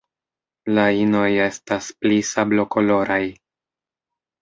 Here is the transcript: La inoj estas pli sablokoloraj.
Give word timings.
La 0.77 0.85
inoj 1.01 1.27
estas 1.45 1.91
pli 2.01 2.19
sablokoloraj. 2.33 3.23